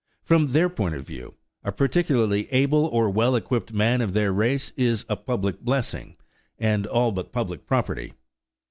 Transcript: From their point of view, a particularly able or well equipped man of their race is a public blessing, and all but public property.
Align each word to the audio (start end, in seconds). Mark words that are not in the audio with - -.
From 0.23 0.47
their 0.47 0.67
point 0.67 0.95
of 0.95 1.05
view, 1.05 1.35
a 1.63 1.71
particularly 1.71 2.51
able 2.51 2.87
or 2.87 3.07
well 3.11 3.35
equipped 3.35 3.71
man 3.71 4.01
of 4.01 4.13
their 4.13 4.31
race 4.33 4.71
is 4.75 5.05
a 5.07 5.15
public 5.15 5.59
blessing, 5.59 6.17
and 6.57 6.87
all 6.87 7.11
but 7.11 7.31
public 7.31 7.67
property. 7.67 8.13